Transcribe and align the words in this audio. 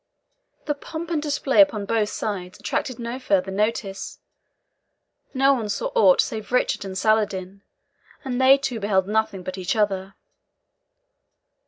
The 0.65 0.73
pomp 0.73 1.11
and 1.11 1.21
display 1.21 1.61
upon 1.61 1.85
both 1.85 2.09
sides 2.09 2.59
attracted 2.59 2.97
no 2.97 3.19
further 3.19 3.51
notice 3.51 4.17
no 5.31 5.53
one 5.53 5.69
saw 5.69 5.91
aught 5.93 6.21
save 6.21 6.51
Richard 6.51 6.83
and 6.83 6.97
Saladin, 6.97 7.61
and 8.25 8.41
they 8.41 8.57
too 8.57 8.79
beheld 8.79 9.07
nothing 9.07 9.43
but 9.43 9.59
each 9.59 9.75
other. 9.75 10.15